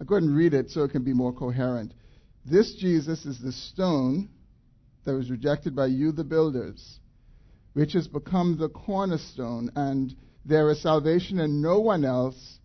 [0.00, 1.92] I'll go ahead and read it so it can be more coherent.
[2.46, 4.30] This Jesus is the stone
[5.04, 7.00] that was rejected by you, the builders,
[7.74, 12.58] which has become the cornerstone, and there is salvation in no one else,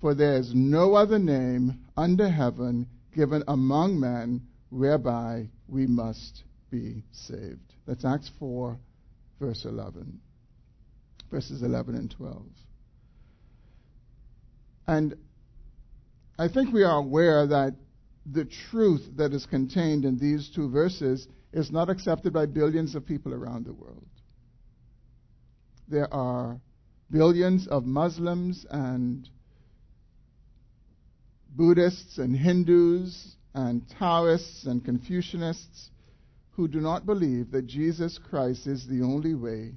[0.00, 4.40] for there is no other name under heaven given among men
[4.70, 7.74] whereby we must be saved.
[7.86, 8.78] That's Acts 4,
[9.38, 10.20] verse 11.
[11.30, 12.42] Verses 11 and 12.
[14.86, 15.14] And
[16.38, 17.74] I think we are aware that
[18.24, 23.04] the truth that is contained in these two verses is not accepted by billions of
[23.06, 24.06] people around the world.
[25.88, 26.60] There are
[27.10, 29.28] billions of Muslims and
[31.56, 35.88] Buddhists and Hindus and Taoists and Confucianists
[36.50, 39.72] who do not believe that Jesus Christ is the only way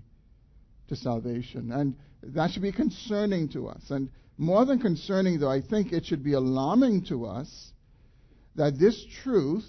[0.89, 1.71] to salvation.
[1.71, 3.89] And that should be concerning to us.
[3.89, 4.09] And
[4.41, 7.73] more than concerning, though, I think it should be alarming to us
[8.55, 9.65] that this truth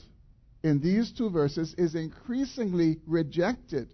[0.65, 3.93] in these two verses is increasingly rejected.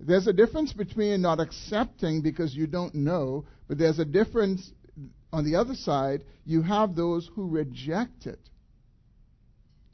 [0.00, 4.72] There's a difference between not accepting because you don't know, but there's a difference
[5.30, 6.24] on the other side.
[6.46, 8.40] You have those who reject it.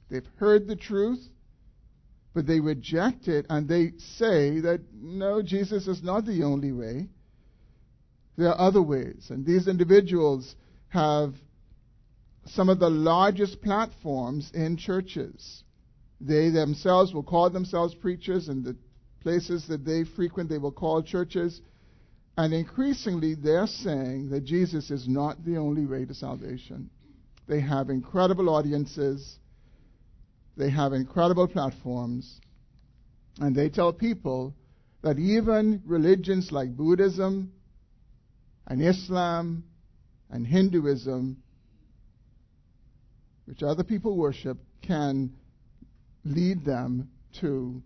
[0.08, 1.28] They've heard the truth,
[2.34, 7.08] but they reject it and they say that no, Jesus is not the only way.
[8.36, 9.28] There are other ways.
[9.30, 10.54] And these individuals
[10.88, 11.34] have
[12.46, 15.64] some of the largest platforms in churches.
[16.20, 18.76] They themselves will call themselves preachers, and the
[19.20, 21.60] places that they frequent, they will call churches.
[22.38, 26.90] And increasingly, they're saying that Jesus is not the only way to salvation.
[27.48, 29.38] They have incredible audiences,
[30.56, 32.40] they have incredible platforms,
[33.40, 34.54] and they tell people
[35.02, 37.52] that even religions like Buddhism
[38.66, 39.64] and Islam
[40.30, 41.42] and Hinduism
[43.46, 45.32] which other people worship, can
[46.24, 47.08] lead them
[47.40, 47.82] to,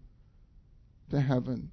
[1.11, 1.71] to heaven.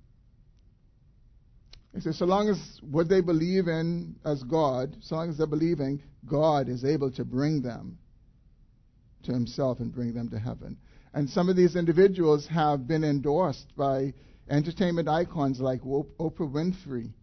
[1.96, 5.48] He says, so long as what they believe in as God, so long as they're
[5.48, 7.98] believing, God is able to bring them
[9.24, 10.78] to Himself and bring them to heaven.
[11.14, 14.14] And some of these individuals have been endorsed by
[14.50, 17.14] entertainment icons like Oprah Winfrey.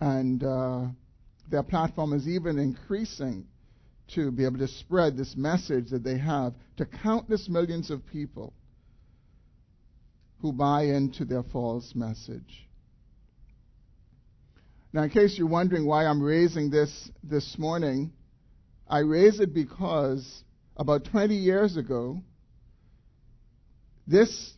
[0.00, 0.86] And uh,
[1.50, 3.46] their platform is even increasing
[4.14, 8.52] to be able to spread this message that they have to countless millions of people
[10.40, 12.66] who buy into their false message.
[14.92, 18.12] Now, in case you're wondering why I'm raising this this morning,
[18.88, 20.42] I raise it because
[20.76, 22.22] about 20 years ago,
[24.06, 24.52] this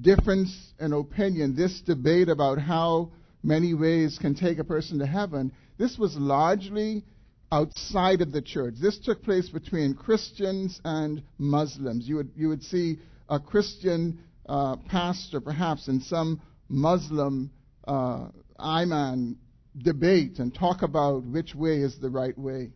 [0.00, 3.10] difference in opinion, this debate about how
[3.44, 7.04] many ways can take a person to heaven, this was largely
[7.52, 8.74] outside of the church.
[8.80, 12.08] This took place between Christians and Muslims.
[12.08, 14.18] You would, you would see a Christian
[14.48, 17.50] uh, pastor, perhaps, in some Muslim
[17.86, 18.28] uh,
[18.58, 19.38] Imam
[19.76, 22.70] debate and talk about which way is the right way.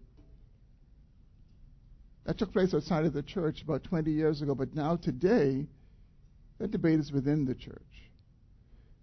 [2.27, 5.67] That took place outside of the church about 20 years ago, but now today,
[6.59, 8.08] that debate is within the church.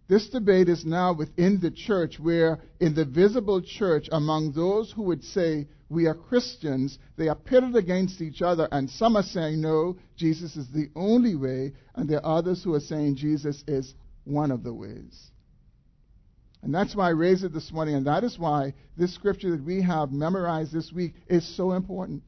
[0.07, 5.01] This debate is now within the church, where in the visible church, among those who
[5.03, 9.61] would say, We are Christians, they are pitted against each other, and some are saying,
[9.61, 13.95] No, Jesus is the only way, and there are others who are saying Jesus is
[14.25, 15.31] one of the ways.
[16.61, 19.63] And that's why I raised it this morning, and that is why this scripture that
[19.63, 22.23] we have memorized this week is so important.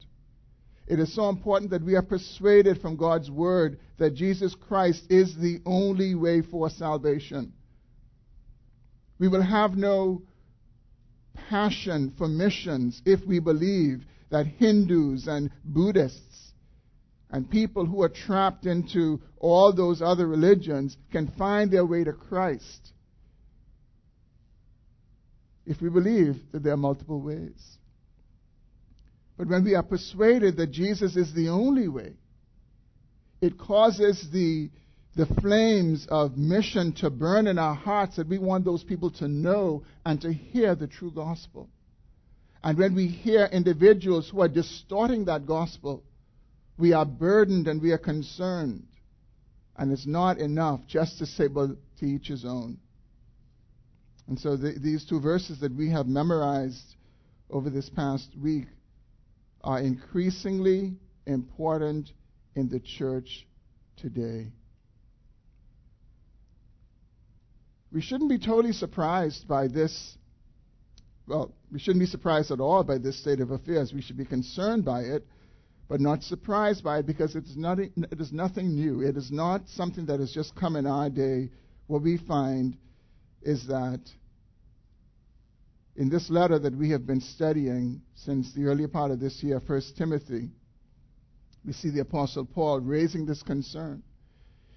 [0.88, 5.36] It is so important that we are persuaded from God's word that Jesus Christ is
[5.36, 7.52] the only way for salvation.
[9.18, 10.22] We will have no
[11.48, 16.52] passion for missions if we believe that Hindus and Buddhists
[17.30, 22.12] and people who are trapped into all those other religions can find their way to
[22.12, 22.92] Christ.
[25.66, 27.78] If we believe that there are multiple ways.
[29.36, 32.14] But when we are persuaded that Jesus is the only way,
[33.40, 34.70] it causes the
[35.18, 39.26] the flames of mission to burn in our hearts that we want those people to
[39.26, 41.68] know and to hear the true gospel.
[42.62, 46.04] And when we hear individuals who are distorting that gospel,
[46.78, 48.86] we are burdened and we are concerned.
[49.76, 52.78] And it's not enough just to say, well, to each his own.
[54.28, 56.94] And so the, these two verses that we have memorized
[57.50, 58.66] over this past week
[59.64, 60.94] are increasingly
[61.26, 62.12] important
[62.54, 63.48] in the church
[63.96, 64.52] today.
[67.92, 70.18] We shouldn't be totally surprised by this
[71.28, 73.92] well, we shouldn't be surprised at all by this state of affairs.
[73.92, 75.26] We should be concerned by it,
[75.86, 79.02] but not surprised by it because it's not, it is nothing new.
[79.02, 81.50] It is not something that has just come in our day.
[81.86, 82.78] What we find
[83.42, 84.00] is that
[85.96, 89.60] in this letter that we have been studying since the earlier part of this year,
[89.64, 90.50] 1 Timothy,
[91.64, 94.02] we see the Apostle Paul raising this concern.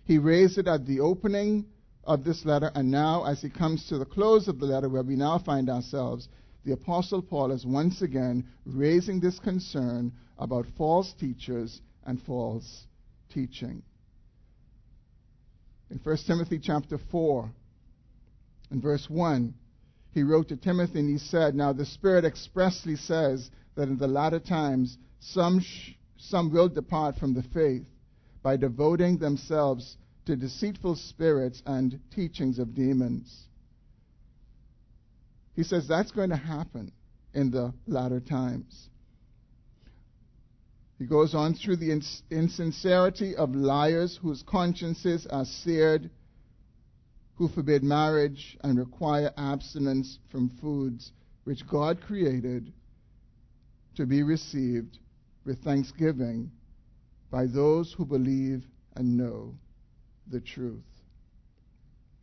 [0.04, 1.68] He raised it at the opening
[2.04, 5.04] of this letter, and now, as he comes to the close of the letter, where
[5.04, 6.28] we now find ourselves,
[6.64, 12.86] the Apostle Paul is once again raising this concern about false teachers and false
[13.30, 13.84] teaching.
[15.90, 17.52] In 1 Timothy chapter 4,
[18.72, 19.54] in verse 1,
[20.14, 24.08] he wrote to Timothy and he said, Now the Spirit expressly says that in the
[24.08, 27.86] latter times some, sh- some will depart from the faith
[28.42, 33.48] by devoting themselves to deceitful spirits and teachings of demons.
[35.56, 36.92] He says that's going to happen
[37.34, 38.90] in the latter times.
[41.00, 46.12] He goes on through the ins- insincerity of liars whose consciences are seared
[47.36, 51.12] who forbid marriage and require abstinence from foods
[51.44, 52.72] which God created
[53.96, 55.00] to be received
[55.44, 56.52] with thanksgiving
[57.32, 58.64] by those who believe
[58.96, 59.56] and know
[60.28, 60.84] the truth.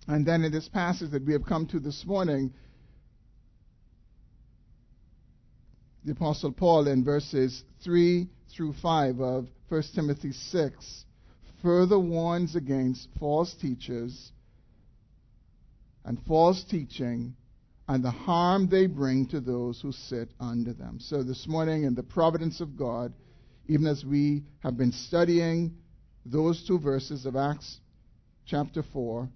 [0.07, 2.53] And then in this passage that we have come to this morning,
[6.05, 11.05] the Apostle Paul in verses 3 through 5 of 1 Timothy 6
[11.63, 14.33] further warns against false teachers
[16.05, 17.35] and false teaching
[17.89, 20.99] and the harm they bring to those who sit under them.
[21.01, 23.13] So this morning, in the providence of God,
[23.67, 25.75] even as we have been studying
[26.25, 27.81] those two verses of Acts
[28.49, 29.29] chapter 4,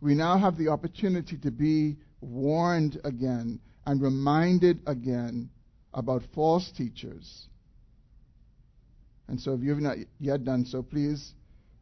[0.00, 5.50] we now have the opportunity to be warned again and reminded again
[5.92, 7.46] about false teachers.
[9.28, 11.34] And so if you have not yet done so, please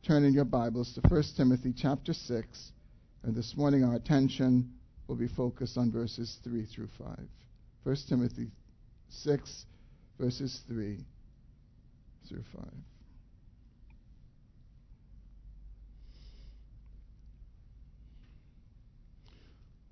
[0.07, 2.73] turn in your Bibles to 1 Timothy chapter 6.
[3.23, 4.73] And this morning our attention
[5.07, 7.19] will be focused on verses 3 through 5.
[7.83, 8.51] 1 Timothy
[9.11, 9.67] 6,
[10.19, 11.05] verses 3
[12.29, 12.65] through 5.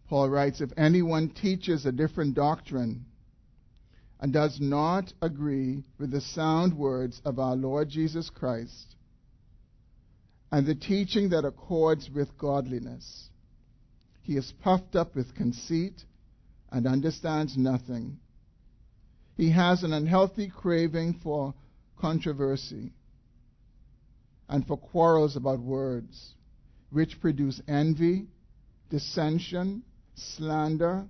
[0.09, 3.05] Paul writes If anyone teaches a different doctrine
[4.21, 8.97] and does not agree with the sound words of our Lord Jesus Christ,
[10.51, 13.29] and the teaching that accords with godliness.
[14.23, 16.05] He is puffed up with conceit
[16.71, 18.19] and understands nothing.
[19.37, 21.55] He has an unhealthy craving for
[21.99, 22.93] controversy
[24.49, 26.35] and for quarrels about words,
[26.91, 28.27] which produce envy,
[28.91, 29.83] dissension,
[30.19, 31.07] slander,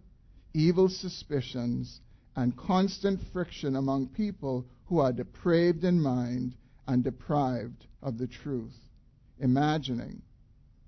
[0.55, 2.01] evil suspicions,
[2.37, 6.55] and constant friction among people who are depraved in mind
[6.87, 8.77] and deprived of the truth
[9.41, 10.23] imagining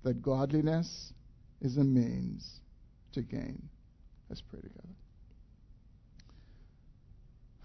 [0.03, 1.13] that godliness
[1.61, 2.59] is a means
[3.13, 3.69] to gain.
[4.29, 4.87] Let's pray together.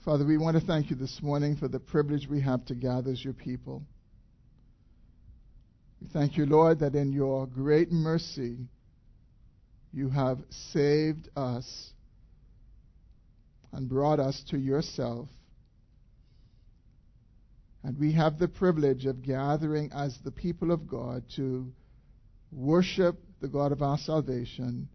[0.05, 3.11] Father, we want to thank you this morning for the privilege we have to gather
[3.11, 3.83] as your people.
[6.01, 8.69] We thank you, Lord, that in your great mercy
[9.97, 10.39] you have
[10.73, 11.91] saved us
[13.73, 15.29] and brought us to yourself
[17.87, 21.73] and we have the privilege of gathering as the people of God to
[22.51, 24.89] worship the God of our salvation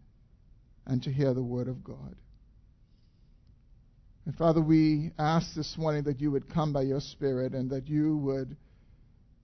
[0.84, 2.14] and to hear the word of God.
[4.26, 7.88] And Father, we ask this morning that you would come by your Spirit and that
[7.88, 8.58] you would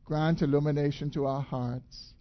[0.04, 2.12] grant illumination to our hearts.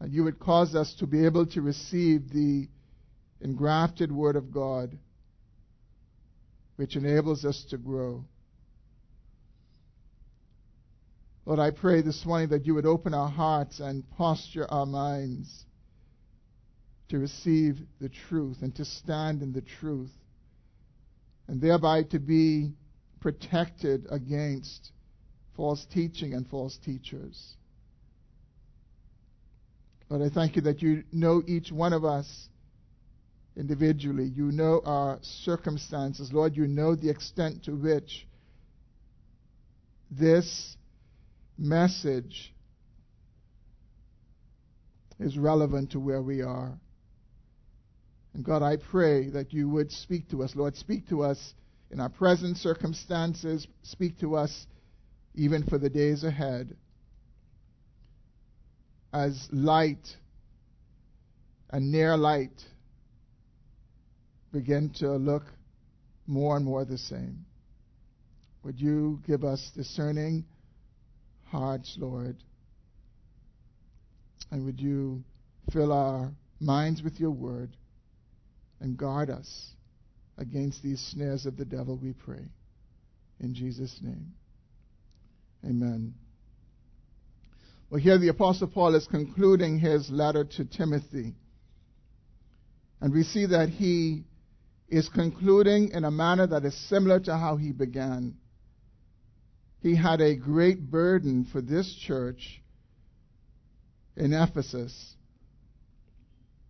[0.00, 2.68] And you would cause us to be able to receive the
[3.40, 4.96] engrafted Word of God,
[6.76, 8.24] which enables us to grow.
[11.44, 15.64] Lord, I pray this morning that you would open our hearts and posture our minds
[17.08, 20.12] to receive the truth and to stand in the truth,
[21.46, 22.74] and thereby to be
[23.20, 24.92] protected against
[25.56, 27.56] false teaching and false teachers.
[30.08, 32.48] Lord, I thank you that you know each one of us
[33.56, 34.24] individually.
[34.24, 36.32] You know our circumstances.
[36.32, 38.26] Lord, you know the extent to which
[40.10, 40.76] this
[41.58, 42.54] message
[45.20, 46.78] is relevant to where we are.
[48.32, 50.54] And God, I pray that you would speak to us.
[50.54, 51.54] Lord, speak to us
[51.90, 54.66] in our present circumstances, speak to us
[55.34, 56.76] even for the days ahead
[59.12, 60.16] as light
[61.70, 62.64] and near light
[64.52, 65.44] begin to look
[66.26, 67.44] more and more the same.
[68.64, 70.44] Would you give us discerning
[71.46, 72.36] hearts, Lord?
[74.50, 75.22] And would you
[75.72, 77.76] fill our minds with your word
[78.80, 79.70] and guard us
[80.38, 82.44] against these snares of the devil, we pray.
[83.40, 84.32] In Jesus' name.
[85.64, 86.14] Amen.
[87.90, 91.34] Well, here the Apostle Paul is concluding his letter to Timothy.
[93.00, 94.24] And we see that he
[94.88, 98.36] is concluding in a manner that is similar to how he began.
[99.80, 102.60] He had a great burden for this church
[104.16, 105.14] in Ephesus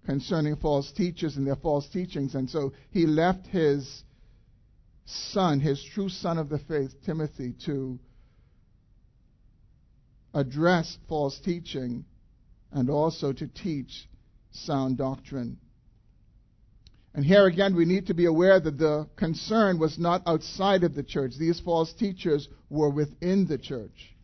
[0.06, 2.34] concerning false teachers and their false teachings.
[2.34, 4.04] And so he left his
[5.04, 7.98] son, his true son of the faith, Timothy, to
[10.34, 12.04] address false teaching
[12.72, 14.08] and also to teach
[14.50, 15.58] sound doctrine.
[17.14, 20.94] And here again, we need to be aware that the concern was not outside of
[20.94, 21.32] the church.
[21.38, 24.14] These false teachers were within the church.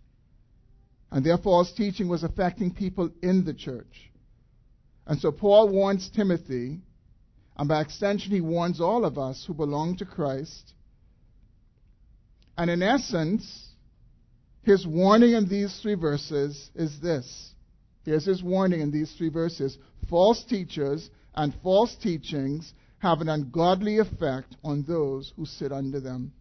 [1.11, 4.11] And their false teaching was affecting people in the church.
[5.07, 6.81] And so Paul warns Timothy,
[7.57, 10.73] and by extension, he warns all of us who belong to Christ.
[12.57, 13.69] And in essence,
[14.64, 17.54] his warning in these three verses is this.
[18.04, 19.78] Here's his warning in these three verses.
[20.09, 26.33] False teachers and false teachings have an ungodly effect on those who sit under them.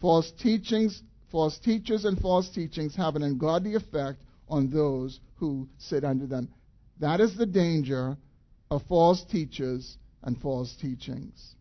[0.00, 6.04] False teachings, false teachers and false teachings have an ungodly effect on those who sit
[6.04, 6.48] under them.
[7.00, 8.16] That is the danger
[8.70, 11.54] of false teachers and false teachings.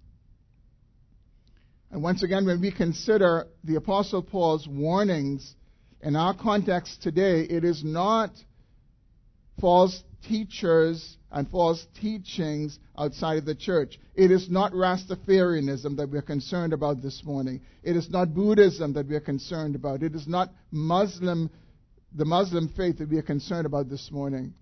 [1.93, 5.55] And once again, when we consider the Apostle Paul's warnings
[6.01, 8.31] in our context today, it is not
[9.61, 13.99] false teachers and false teachings outside of the church.
[14.15, 17.61] It is not Rastafarianism that we're concerned about this morning.
[17.83, 20.03] It is not Buddhism that we're concerned about.
[20.03, 21.49] It is not Muslim,
[22.11, 24.55] the Muslim faith that we are concerned about this morning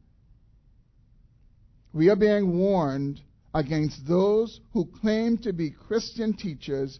[1.93, 3.21] we are being warned
[3.53, 6.99] against those who claim to be Christian teachers,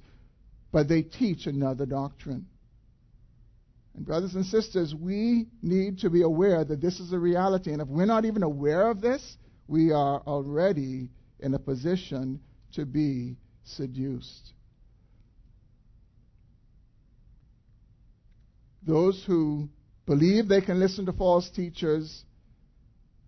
[0.72, 2.46] but they teach another doctrine.
[3.96, 7.72] And, brothers and sisters, we need to be aware that this is a reality.
[7.74, 9.38] And if we're not even aware of this,
[9.68, 11.10] we are already
[11.40, 12.40] in a position
[12.74, 14.54] to be seduced.
[18.84, 19.70] Those who
[20.06, 22.24] believe they can listen to false teachers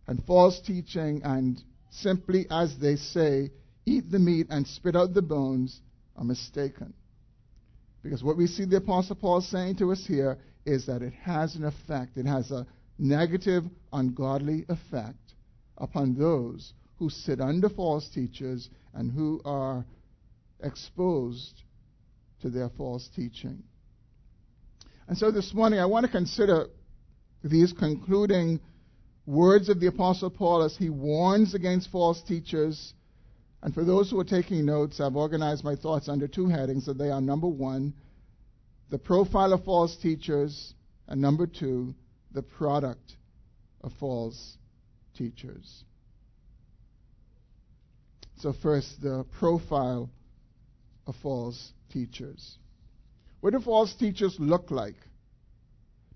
[0.08, 3.52] and false teaching and simply, as they say,
[3.86, 5.80] eat the meat and spit out the bones
[6.16, 6.94] are mistaken.
[8.04, 11.56] Because what we see the Apostle Paul saying to us here is that it has
[11.56, 12.18] an effect.
[12.18, 12.68] It has a
[13.00, 15.34] negative, ungodly effect
[15.78, 19.86] upon those who sit under false teachers and who are
[20.62, 21.64] exposed
[22.42, 23.64] to their false teaching.
[25.08, 26.68] And so this morning I want to consider
[27.44, 28.60] these concluding
[29.26, 32.94] words of the Apostle Paul as he warns against false teachers.
[33.64, 36.86] And for those who are taking notes, I've organized my thoughts under two headings.
[36.86, 37.94] That they are number one,
[38.90, 40.74] the profile of false teachers,
[41.08, 41.96] and number two,
[42.34, 43.16] the product
[43.80, 44.58] of false
[45.16, 45.86] teachers.
[48.40, 50.10] So, first, the profile
[51.08, 52.58] of false teachers.
[53.40, 54.98] What do false teachers look like?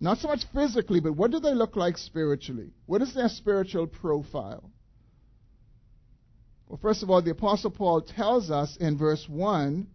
[0.02, 2.74] Not so much physically, but what do they look like spiritually?
[2.88, 4.70] What is their spiritual profile?
[6.68, 9.88] Well, first of all, the Apostle Paul tells us in verse 1,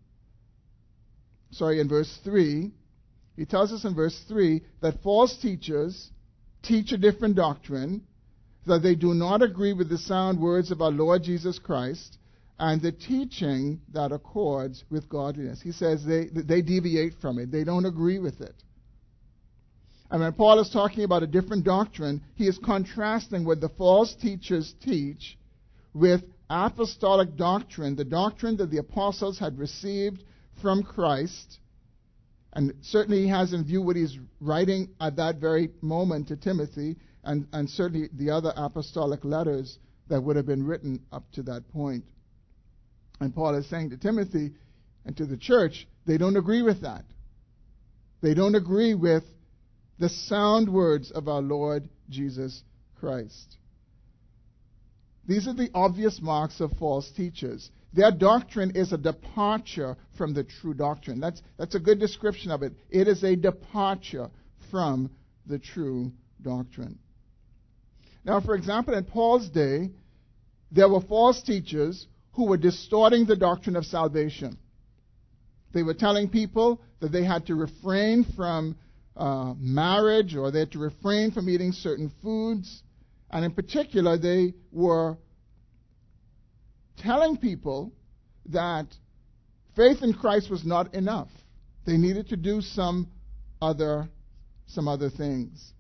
[1.50, 2.71] sorry, in verse 3,
[3.37, 6.11] he tells us in verse 3 that false teachers
[6.62, 8.02] teach a different doctrine,
[8.67, 12.19] that they do not agree with the sound words of our Lord Jesus Christ,
[12.59, 15.61] and the teaching that accords with godliness.
[15.61, 18.55] He says they, they deviate from it, they don't agree with it.
[20.11, 24.14] And when Paul is talking about a different doctrine, he is contrasting what the false
[24.14, 25.38] teachers teach
[25.95, 30.23] with apostolic doctrine, the doctrine that the apostles had received
[30.61, 31.59] from Christ.
[32.52, 36.97] And certainly he has in view what he's writing at that very moment to Timothy,
[37.25, 39.78] and, and certainly the other apostolic letters
[40.09, 42.04] that would have been written up to that point.
[43.21, 44.52] And Paul is saying to Timothy
[45.06, 47.04] and to the church, they don't agree with that.
[48.21, 49.25] They don't agree with
[49.99, 52.62] the sound words of our Lord Jesus
[52.99, 53.56] Christ.
[55.26, 57.71] These are the obvious marks of false teachers.
[57.93, 61.21] Their doctrine is a departure from the true doctrine.
[61.21, 62.73] That's, that's a good description of it.
[62.91, 64.31] It is a departure
[64.71, 65.11] from
[65.47, 66.99] the true doctrine.
[68.25, 69.91] Now, for example, in Paul's day,
[70.71, 74.57] there were false teachers who were distorting the doctrine of salvation.
[75.73, 78.76] They were telling people that they had to refrain from
[79.17, 82.83] uh, marriage or they had to refrain from eating certain foods.
[83.33, 85.17] And in particular, they were
[86.99, 87.93] telling people
[88.47, 88.87] that
[89.75, 91.29] faith in Christ was not enough.
[91.87, 93.11] They needed to do some
[93.61, 94.09] other,
[94.67, 95.73] some other things.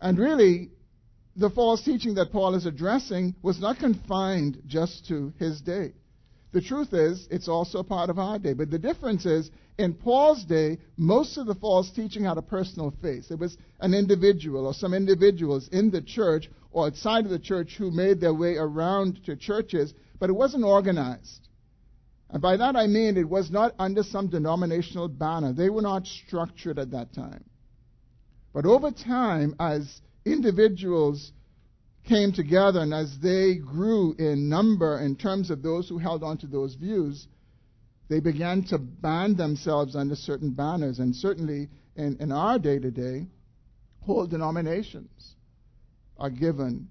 [0.00, 0.70] And really,
[1.36, 5.92] the false teaching that Paul is addressing was not confined just to his day.
[6.52, 8.54] The truth is, it's also a part of our day.
[8.54, 12.92] But the difference is, in Paul's day, most of the false teaching had a personal
[13.02, 13.30] face.
[13.30, 17.76] It was an individual or some individuals in the church or outside of the church
[17.76, 21.48] who made their way around to churches, but it wasn't organized.
[22.30, 25.52] And by that I mean it was not under some denominational banner.
[25.52, 27.44] They were not structured at that time.
[28.52, 31.32] But over time, as individuals
[32.10, 36.36] came together and as they grew in number in terms of those who held on
[36.36, 37.28] to those views,
[38.08, 40.98] they began to band themselves under certain banners.
[40.98, 43.28] And certainly in, in our day to day,
[44.00, 45.36] whole denominations
[46.18, 46.88] are given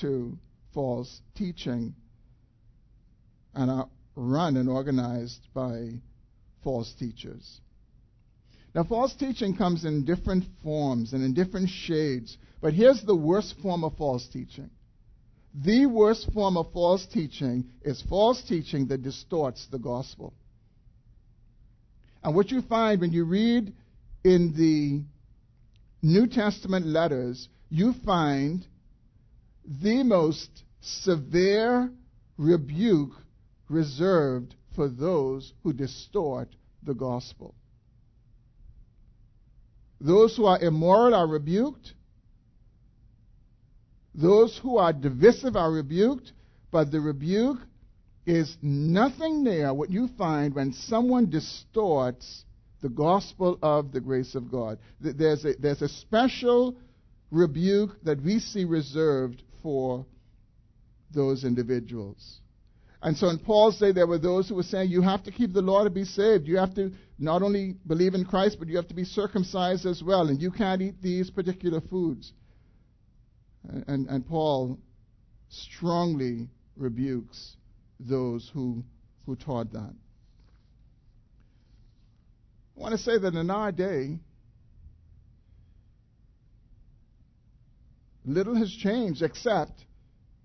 [0.00, 0.36] to
[0.74, 1.94] false teaching
[3.54, 5.90] and are run and organized by
[6.64, 7.60] false teachers.
[8.74, 13.54] Now, false teaching comes in different forms and in different shades, but here's the worst
[13.62, 14.68] form of false teaching.
[15.54, 20.34] The worst form of false teaching is false teaching that distorts the gospel.
[22.24, 23.72] And what you find when you read
[24.24, 25.04] in the
[26.04, 28.66] New Testament letters, you find
[29.64, 31.88] the most severe
[32.36, 33.12] rebuke
[33.68, 36.48] reserved for those who distort
[36.82, 37.54] the gospel.
[40.00, 41.92] Those who are immoral are rebuked.
[44.16, 46.32] Those who are divisive are rebuked,
[46.70, 47.58] but the rebuke
[48.24, 52.44] is nothing near what you find when someone distorts
[52.80, 54.78] the gospel of the grace of God.
[55.00, 56.76] There's a, there's a special
[57.30, 60.06] rebuke that we see reserved for
[61.14, 62.40] those individuals.
[63.02, 65.52] And so in Paul's day, there were those who were saying, you have to keep
[65.52, 66.48] the law to be saved.
[66.48, 70.02] You have to not only believe in Christ, but you have to be circumcised as
[70.02, 70.28] well.
[70.28, 72.32] And you can't eat these particular foods.
[73.68, 74.78] And, and Paul
[75.48, 77.56] strongly rebukes
[77.98, 78.84] those who,
[79.24, 79.94] who taught that.
[82.76, 84.18] I want to say that in our day,
[88.24, 89.84] little has changed except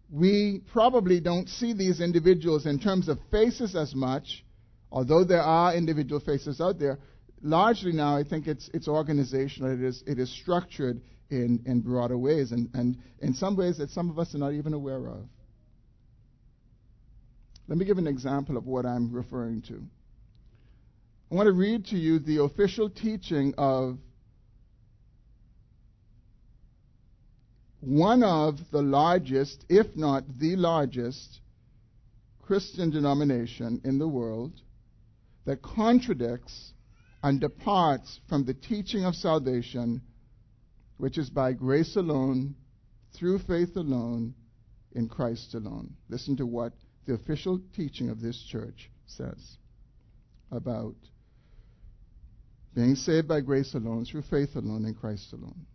[0.09, 4.45] we probably don't see these individuals in terms of faces as much,
[4.91, 6.99] although there are individual faces out there.
[7.41, 9.71] Largely now, I think it's, it's organizational.
[9.71, 11.01] It is, it is structured
[11.31, 14.53] in, in broader ways, and, and in some ways that some of us are not
[14.53, 15.23] even aware of.
[17.67, 19.81] Let me give an example of what I'm referring to.
[21.31, 23.97] I want to read to you the official teaching of
[27.79, 31.39] one of the largest, if not the largest,
[32.41, 34.51] Christian denomination in the world
[35.45, 36.73] that contradicts
[37.23, 40.01] and departs from the teaching of salvation,
[41.01, 42.53] which is by grace alone,
[43.15, 44.35] through faith alone,
[44.91, 45.95] in Christ alone.
[46.09, 46.73] Listen to what
[47.07, 49.57] the official teaching of this church says
[50.51, 50.93] about
[52.75, 55.65] being saved by grace alone, through faith alone, in Christ alone.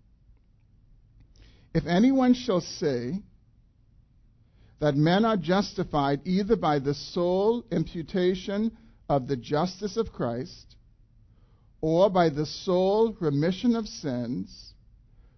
[1.74, 3.20] If anyone shall say
[4.78, 10.76] that men are justified either by the sole imputation of the justice of Christ
[11.80, 14.74] or by the sole remission of sins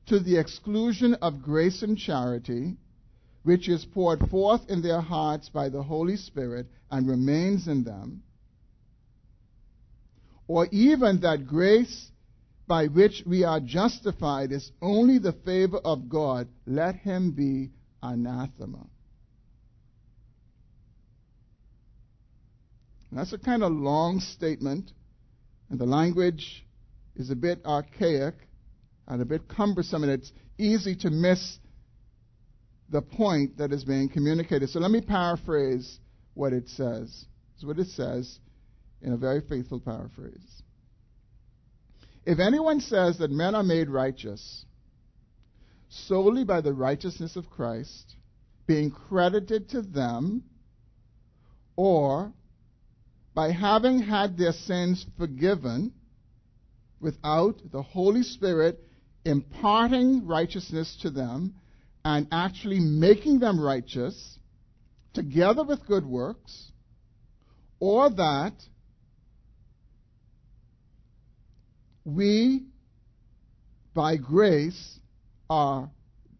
[0.08, 2.76] to the exclusion of grace and charity,
[3.42, 8.22] which is poured forth in their hearts by the Holy Spirit and remains in them,
[10.46, 12.10] or even that grace
[12.66, 17.70] by which we are justified is only the favor of God, let him be
[18.02, 18.86] anathema.
[23.10, 24.92] That's a kind of long statement,
[25.70, 26.66] and the language
[27.16, 28.47] is a bit archaic
[29.08, 31.58] and a bit cumbersome, and it's easy to miss
[32.90, 34.68] the point that is being communicated.
[34.70, 35.98] So let me paraphrase
[36.34, 37.26] what it says.
[37.56, 38.38] Is what it says
[39.02, 40.62] in a very faithful paraphrase.
[42.24, 44.64] If anyone says that men are made righteous
[45.88, 48.14] solely by the righteousness of Christ
[48.66, 50.44] being credited to them,
[51.76, 52.32] or
[53.34, 55.92] by having had their sins forgiven
[57.00, 58.78] without the Holy Spirit
[59.24, 61.54] imparting righteousness to them
[62.04, 64.38] and actually making them righteous,
[65.12, 66.70] together with good works,
[67.80, 68.54] or that
[72.04, 72.64] we,
[73.94, 74.98] by grace,
[75.50, 75.90] are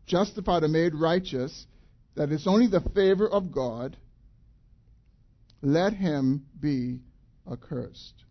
[0.07, 1.67] justified or made righteous,
[2.14, 3.97] that it's only the favor of God,
[5.61, 7.01] let him be
[7.51, 8.25] accursed.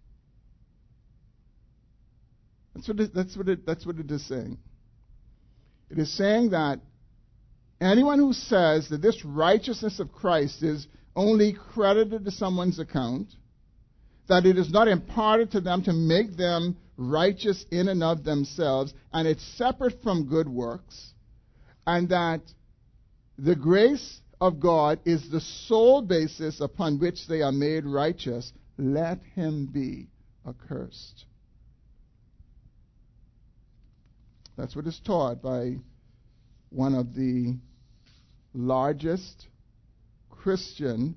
[2.78, 4.60] That's what it, that's what it, that's what it is saying.
[5.90, 6.80] It is saying that
[7.82, 13.30] anyone who says that this righteousness of Christ is only credited to someone's account,
[14.28, 18.94] that it is not imparted to them to make them righteous in and of themselves,
[19.12, 21.13] and it's separate from good works,
[21.88, 22.42] and that
[23.40, 29.18] the grace of God is the sole basis upon which they are made righteous, let
[29.34, 30.10] him be
[30.48, 31.26] accursed.
[34.58, 35.78] That's what is taught by
[36.70, 37.58] one of the
[38.54, 39.48] largest
[40.32, 41.15] Christian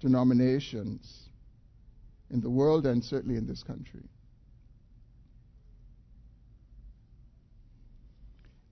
[0.00, 1.28] denominations
[2.30, 4.04] in the world and certainly in this country.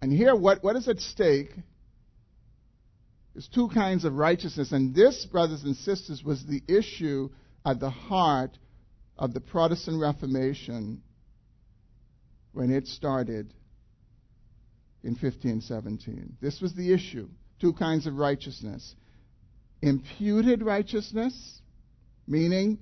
[0.00, 1.50] And here, what, what is at stake
[3.34, 4.70] is two kinds of righteousness.
[4.70, 7.30] And this, brothers and sisters, was the issue
[7.66, 8.56] at the heart
[9.18, 11.02] of the Protestant Reformation
[12.52, 13.52] when it started
[15.02, 16.36] in 1517.
[16.40, 17.28] This was the issue.
[17.60, 18.94] Two kinds of righteousness.
[19.80, 21.60] Imputed righteousness,
[22.26, 22.78] meaning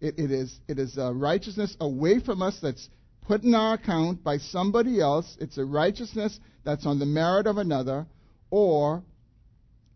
[0.00, 2.88] it, it is, it is a righteousness away from us that's
[3.22, 5.36] put in our account by somebody else.
[5.40, 8.06] It's a righteousness that's on the merit of another,
[8.50, 9.02] or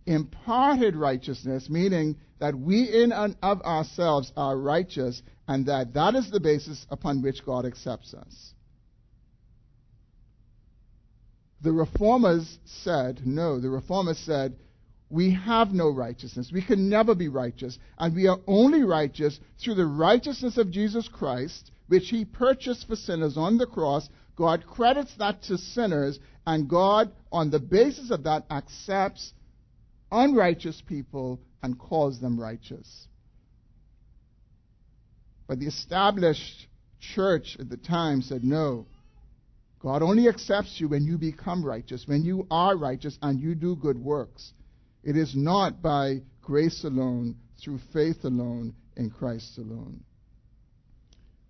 [0.06, 6.30] imparted righteousness, meaning that we in and of ourselves are righteous, and that that is
[6.30, 8.54] the basis upon which God accepts us.
[11.62, 14.56] The reformers said, no, the reformers said,
[15.10, 16.50] we have no righteousness.
[16.52, 17.78] We can never be righteous.
[17.98, 22.94] And we are only righteous through the righteousness of Jesus Christ which he purchased for
[22.94, 28.22] sinners on the cross, God credits that to sinners, and God, on the basis of
[28.22, 29.32] that, accepts
[30.12, 33.08] unrighteous people and calls them righteous.
[35.48, 36.68] But the established
[37.00, 38.86] church at the time said, no.
[39.80, 43.76] God only accepts you when you become righteous, when you are righteous and you do
[43.76, 44.52] good works.
[45.02, 50.04] It is not by grace alone, through faith alone, in Christ alone.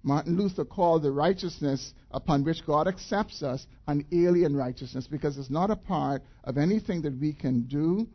[0.03, 5.51] Martin Luther called the righteousness upon which God accepts us an alien righteousness because it's
[5.51, 8.09] not a part of anything that we can do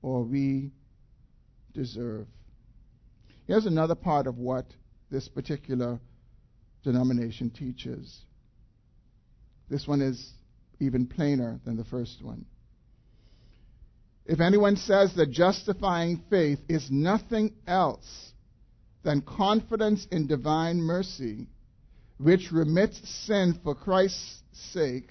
[0.00, 0.70] or we
[1.74, 2.26] deserve.
[3.46, 4.66] Here's another part of what
[5.10, 6.00] this particular
[6.82, 8.24] denomination teaches.
[9.72, 10.30] This one is
[10.80, 12.44] even plainer than the first one.
[14.26, 18.34] If anyone says that justifying faith is nothing else
[19.02, 21.46] than confidence in divine mercy,
[22.18, 25.08] which remits sin for Christ's sake,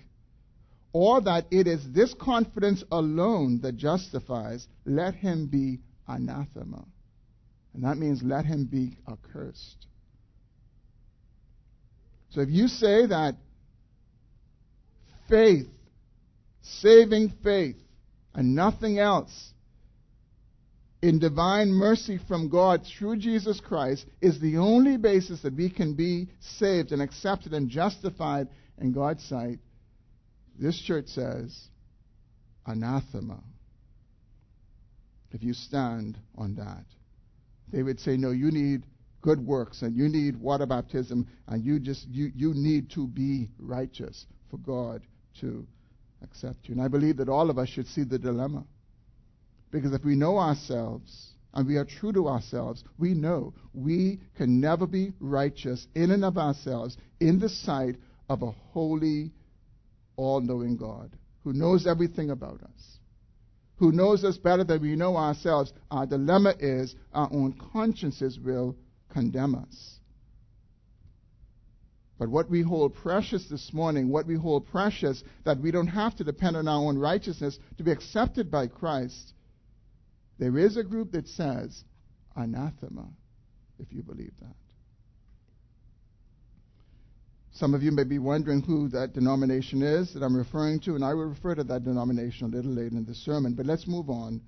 [0.93, 6.86] or that it is this confidence alone that justifies, let him be anathema.
[7.74, 9.88] And that means let him be accursed.
[12.30, 13.38] So if you say that
[15.32, 15.67] faith,
[16.62, 17.78] saving faith,
[18.36, 19.54] and nothing else
[21.02, 25.96] in divine mercy from God through Jesus Christ is the only basis that we can
[25.96, 29.60] be saved and accepted and justified in God's sight,
[30.60, 31.60] this church says,
[32.67, 33.39] anathema.
[35.32, 36.86] If you stand on that,
[37.72, 38.84] they would say, no, you need
[39.22, 43.48] good works and you need water baptism and you just you, you need to be
[43.60, 45.02] righteous for God
[45.39, 45.65] to
[46.24, 46.74] accept you.
[46.74, 48.65] And I believe that all of us should see the dilemma.
[49.72, 54.60] Because if we know ourselves and we are true to ourselves, we know we can
[54.60, 57.96] never be righteous in and of ourselves in the sight
[58.30, 59.32] of a holy,
[60.17, 61.12] all knowing God
[61.44, 63.00] who knows everything about us,
[63.78, 65.74] who knows us better than we know ourselves.
[65.89, 68.76] Our dilemma is our own consciences will
[69.10, 70.00] condemn us.
[72.21, 76.15] But what we hold precious this morning, what we hold precious that we don't have
[76.17, 79.34] to depend on our own righteousness to be accepted by Christ,
[80.38, 81.84] there is a group that says
[82.36, 83.10] anathema,
[83.79, 84.53] if you believe that.
[87.53, 91.03] Some of you may be wondering who that denomination is that I'm referring to, and
[91.03, 93.55] I will refer to that denomination a little later in the sermon.
[93.55, 94.41] But let's move on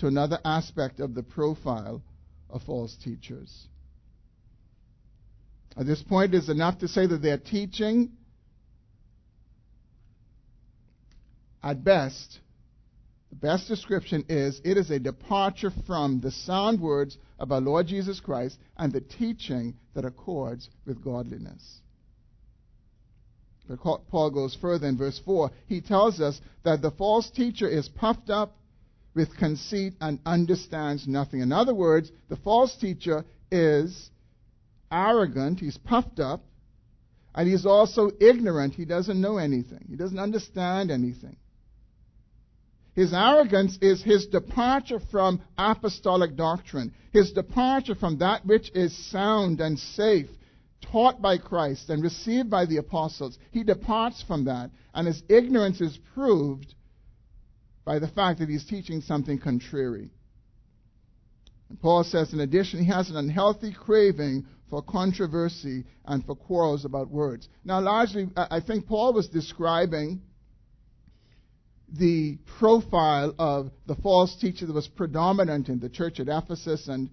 [0.00, 2.02] to another aspect of the profile
[2.50, 3.68] of false teachers.
[5.76, 8.12] At this point, it is enough to say that they're teaching,
[11.62, 12.38] at best,
[13.30, 17.88] the best description is it is a departure from the sound words of our Lord
[17.88, 21.80] Jesus Christ and the teaching that accords with godliness.
[23.68, 25.50] But Paul goes further in verse 4.
[25.66, 28.56] He tells us that the false teacher is puffed up
[29.14, 31.40] with conceit and understands nothing.
[31.40, 34.10] In other words, the false teacher is
[34.90, 36.44] arrogant, he's puffed up,
[37.34, 38.74] and he's also ignorant.
[38.74, 41.36] He doesn't know anything, he doesn't understand anything.
[42.94, 49.60] His arrogance is his departure from apostolic doctrine, his departure from that which is sound
[49.60, 50.30] and safe,
[50.80, 53.38] taught by Christ and received by the apostles.
[53.50, 56.74] He departs from that, and his ignorance is proved
[57.84, 60.10] by the fact that he's teaching something contrary.
[61.68, 66.84] And Paul says, in addition, he has an unhealthy craving for controversy and for quarrels
[66.84, 67.48] about words.
[67.64, 70.22] Now, largely, I think Paul was describing
[71.88, 77.10] the profile of the false teacher that was predominant in the church at Ephesus and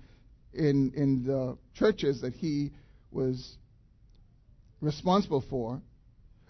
[0.53, 2.71] in, in the churches that he
[3.11, 3.57] was
[4.81, 5.81] responsible for.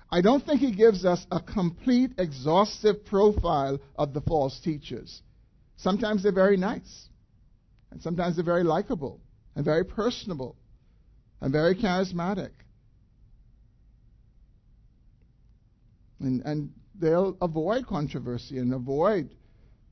[0.10, 5.22] I don't think he gives us a complete, exhaustive profile of the false teachers.
[5.78, 7.10] Sometimes they're very nice,
[7.94, 9.22] and sometimes they're very likable,
[9.56, 10.56] and very personable,
[11.42, 12.50] and very charismatic.
[16.20, 19.30] And, and they'll avoid controversy and avoid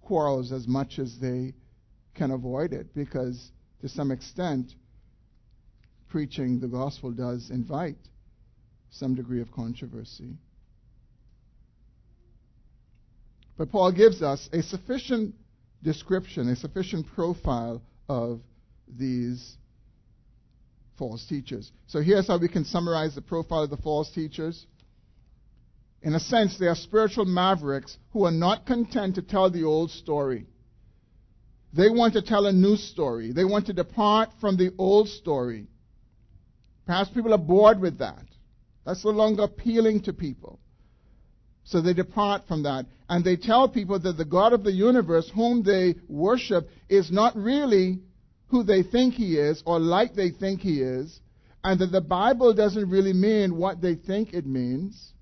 [0.01, 1.53] quarrels as much as they
[2.15, 4.73] can avoid it because, to some extent,
[6.09, 7.97] preaching the gospel does invite
[8.89, 10.37] some degree of controversy.
[13.59, 15.35] But Paul gives us a sufficient
[15.83, 18.41] description, a sufficient profile of
[18.87, 19.57] these
[20.97, 21.71] false teachers.
[21.87, 24.65] So here's how we can summarize the profile of the false teachers.
[26.03, 29.91] In a sense, they are spiritual mavericks who are not content to tell the old
[29.91, 30.47] story.
[31.73, 33.31] They want to tell a new story.
[33.31, 35.67] They want to depart from the old story.
[36.85, 38.25] Perhaps people are bored with that.
[38.85, 40.59] That's no longer appealing to people.
[41.63, 42.85] So they depart from that.
[43.07, 47.35] And they tell people that the God of the universe, whom they worship, is not
[47.35, 47.99] really
[48.47, 51.19] who they think he is or like they think he is.
[51.63, 55.13] And that the Bible doesn't really mean what they think it means.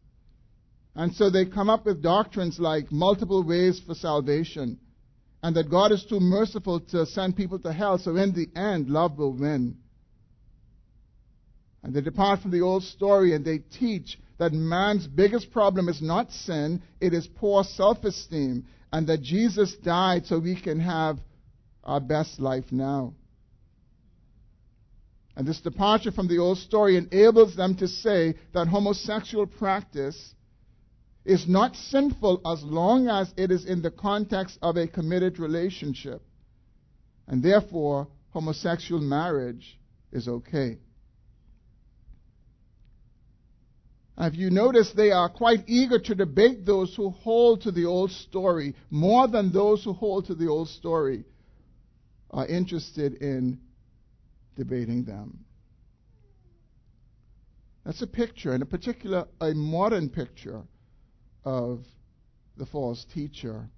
[0.96, 4.80] And so they come up with doctrines like multiple ways for salvation,
[5.42, 8.90] and that God is too merciful to send people to hell, so in the end,
[8.90, 9.78] love will win.
[11.84, 16.02] And they depart from the old story and they teach that man's biggest problem is
[16.02, 21.20] not sin, it is poor self esteem, and that Jesus died so we can have
[21.84, 23.14] our best life now.
[25.36, 30.34] And this departure from the old story enables them to say that homosexual practice
[31.24, 36.22] is not sinful as long as it is in the context of a committed relationship.
[37.28, 39.80] And therefore, homosexual marriage
[40.12, 40.80] is okay.
[44.20, 48.12] If you notice, they are quite eager to debate those who hold to the old
[48.12, 51.24] story more than those who hold to the old story
[52.30, 53.60] are interested in
[54.58, 55.46] debating them.
[57.86, 60.64] That's a picture, and a particular, a modern picture
[61.46, 61.86] of
[62.58, 63.70] the false teacher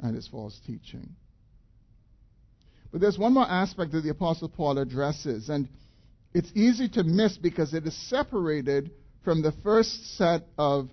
[0.00, 1.14] and his false teaching.
[2.90, 5.68] But there's one more aspect that the Apostle Paul addresses, and
[6.32, 8.90] it's easy to miss because it is separated
[9.24, 10.90] from the first set of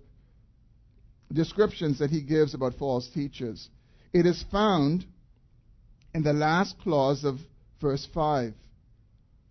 [1.32, 3.70] descriptions that he gives about false teachers.
[4.13, 5.06] It is found
[6.13, 7.40] in the last clause of
[7.82, 8.54] verse 5.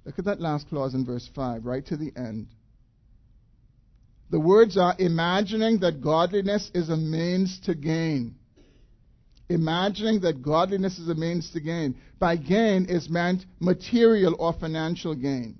[0.05, 2.49] Look at that last clause in verse 5, right to the end.
[4.31, 8.37] The words are imagining that godliness is a means to gain.
[9.49, 11.97] Imagining that godliness is a means to gain.
[12.19, 15.59] By gain is meant material or financial gain.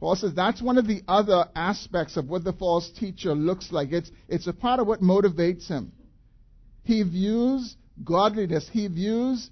[0.00, 3.92] Paul says that's one of the other aspects of what the false teacher looks like.
[3.92, 5.92] It's, it's a part of what motivates him.
[6.82, 9.50] He views godliness, he views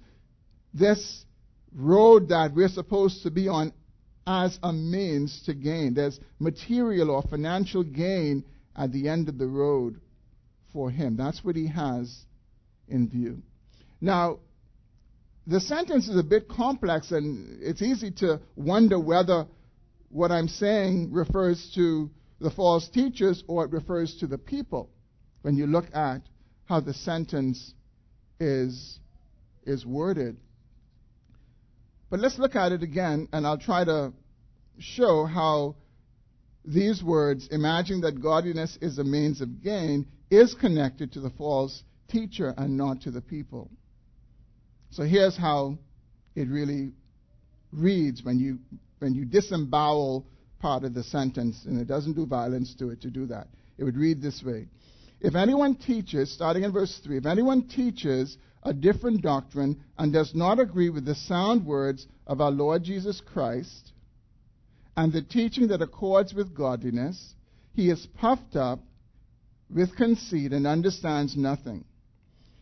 [0.73, 1.25] this
[1.75, 3.73] road that we're supposed to be on
[4.25, 5.93] as a means to gain.
[5.93, 8.43] There's material or financial gain
[8.75, 9.99] at the end of the road
[10.71, 11.17] for him.
[11.17, 12.25] That's what he has
[12.87, 13.41] in view.
[14.01, 14.39] Now,
[15.45, 19.45] the sentence is a bit complex, and it's easy to wonder whether
[20.13, 24.91] what I'm saying refers to the false teachers or it refers to the people
[25.41, 26.21] when you look at
[26.65, 27.73] how the sentence
[28.39, 28.99] is,
[29.65, 30.37] is worded.
[32.11, 34.13] But let's look at it again, and I'll try to
[34.77, 35.77] show how
[36.63, 41.83] these words, imagining that godliness is a means of gain, is connected to the false
[42.07, 43.71] teacher and not to the people.
[44.91, 45.79] So here's how
[46.35, 46.91] it really
[47.71, 48.59] reads when you
[49.03, 50.25] when you disembowel
[50.59, 53.47] part of the sentence, and it doesn't do violence to it to do that.
[53.77, 54.69] It would read this way.
[55.19, 60.33] If anyone teaches, starting in verse 3, if anyone teaches a different doctrine and does
[60.33, 63.91] not agree with the sound words of our Lord Jesus Christ
[64.95, 67.35] and the teaching that accords with godliness,
[67.73, 68.79] he is puffed up
[69.69, 71.83] with conceit and understands nothing.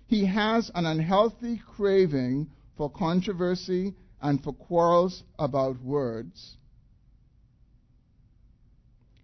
[0.07, 6.57] He has an unhealthy craving for controversy and for quarrels about words,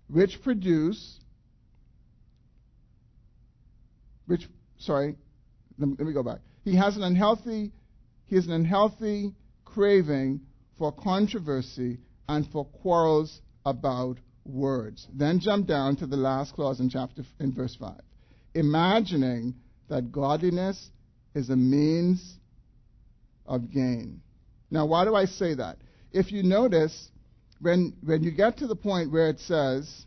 [0.09, 1.19] which produce,
[4.25, 4.47] which,
[4.79, 5.15] sorry,
[5.77, 6.39] let me, let me go back.
[6.63, 7.71] He has an unhealthy,
[8.25, 9.33] he has an unhealthy
[9.65, 10.41] craving
[10.77, 15.07] for controversy and for quarrels about words.
[15.13, 17.99] Then jump down to the last clause in chapter in verse 5.
[18.55, 19.55] Imagining
[19.89, 20.89] that godliness
[21.35, 22.37] is a means
[23.45, 24.21] of gain.
[24.69, 25.77] Now, why do I say that?
[26.11, 27.09] If you notice,
[27.61, 30.05] when, when you get to the point where it says,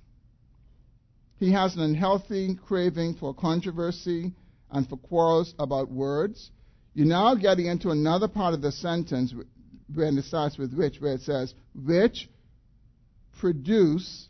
[1.38, 4.32] he has an unhealthy craving for controversy
[4.70, 6.50] and for quarrels about words.
[6.92, 9.32] You're now getting into another part of the sentence
[9.92, 12.28] when it starts with which, where it says, which
[13.38, 14.28] produce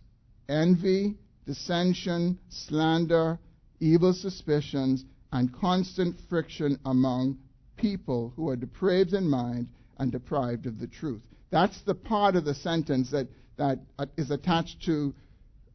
[0.49, 1.17] envy,
[1.47, 3.39] dissension, slander,
[3.81, 7.39] evil suspicions, and constant friction among
[7.77, 9.69] people who are depraved in mind
[10.01, 11.21] and deprived of the truth.
[11.51, 13.79] That's the part of the sentence that, that
[14.17, 15.15] is attached to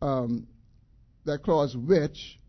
[0.01, 0.47] um,
[1.25, 2.39] that clause which,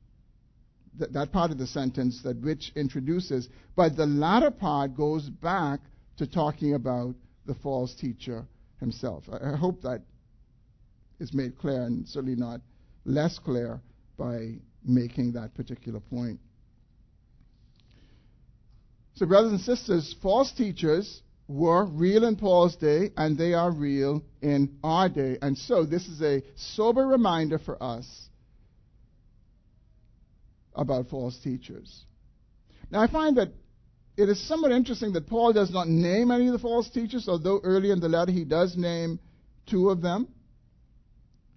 [0.98, 5.80] th- that part of the sentence that which introduces, but the latter part goes back
[6.16, 8.46] to talking about the false teacher
[8.80, 9.24] himself.
[9.30, 10.00] I, I hope that
[11.20, 12.60] is made clear and certainly not
[13.04, 13.80] less clear
[14.16, 16.40] by making that particular point.
[19.16, 24.22] So, brothers and sisters, false teachers were real in Paul's day, and they are real
[24.42, 25.38] in our day.
[25.40, 28.06] And so, this is a sober reminder for us
[30.74, 32.04] about false teachers.
[32.90, 33.48] Now, I find that
[34.16, 37.61] it is somewhat interesting that Paul does not name any of the false teachers, although
[37.62, 39.20] early in the letter he does name
[39.66, 40.28] two of them.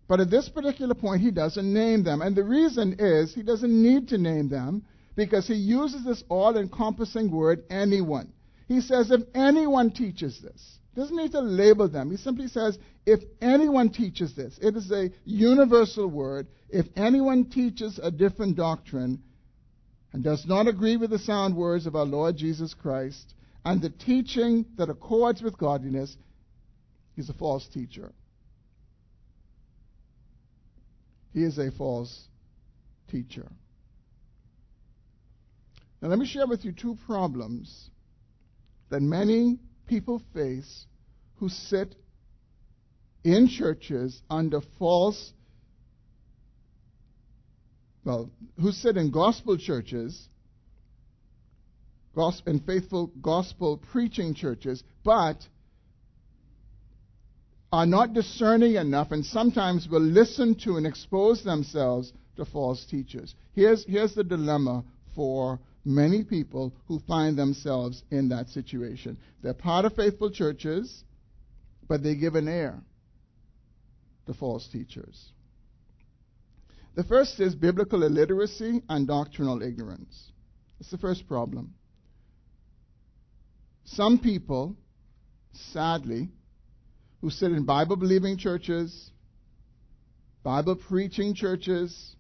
[0.08, 2.22] But at this particular point, he doesn't name them.
[2.22, 4.84] And the reason is he doesn't need to name them
[5.16, 8.34] because he uses this all encompassing word, anyone.
[8.70, 12.12] He says, if anyone teaches this, doesn't need to label them.
[12.12, 16.48] He simply says, if anyone teaches this, it is a universal word.
[16.70, 19.24] If anyone teaches a different doctrine
[20.14, 23.34] and does not agree with the sound words of our Lord Jesus Christ
[23.66, 26.16] and the teaching that accords with godliness,
[27.16, 28.12] he's a false teacher.
[31.34, 32.28] He is a false
[33.10, 33.50] teacher.
[36.04, 37.90] Now, let me share with you two problems
[38.90, 40.86] that many people face
[41.38, 41.96] who sit
[43.24, 45.34] in churches under false,
[48.04, 50.28] well, who sit in gospel churches,
[52.16, 55.48] gospel, and faithful gospel preaching churches, but
[57.72, 63.36] are not discerning enough and sometimes will listen to and expose themselves to false teachers.
[63.54, 64.84] Here's, here's the dilemma
[65.16, 69.18] for many people who find themselves in that situation.
[69.42, 71.04] They're part of faithful churches,
[71.88, 72.80] but they give an ear
[74.28, 75.32] to false teachers.
[76.96, 80.32] The first is biblical illiteracy and doctrinal ignorance.
[80.80, 81.74] It's the first problem.
[83.86, 84.76] Some people,
[85.74, 86.30] sadly,
[87.22, 89.10] who sit in Bible believing churches,
[90.44, 92.16] Bible preaching churches,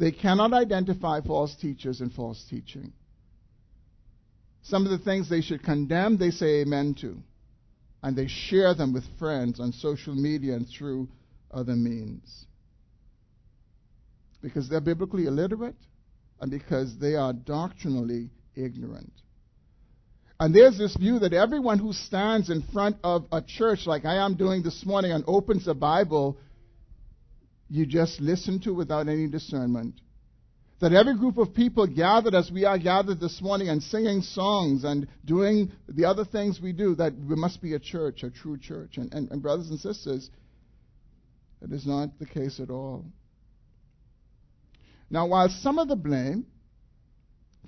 [0.00, 2.90] they cannot identify false teachers and false teaching.
[4.62, 7.18] Some of the things they should condemn, they say amen to.
[8.02, 11.08] And they share them with friends on social media and through
[11.50, 12.46] other means.
[14.40, 15.76] Because they're biblically illiterate
[16.40, 19.12] and because they are doctrinally ignorant.
[20.38, 24.24] And there's this view that everyone who stands in front of a church, like I
[24.24, 26.38] am doing this morning, and opens a Bible,
[27.70, 29.94] you just listen to without any discernment.
[30.80, 34.82] That every group of people gathered as we are gathered this morning and singing songs
[34.82, 38.58] and doing the other things we do, that we must be a church, a true
[38.58, 38.96] church.
[38.96, 40.30] And, and, and brothers and sisters,
[41.60, 43.04] that is not the case at all.
[45.10, 46.46] Now, while some of the blame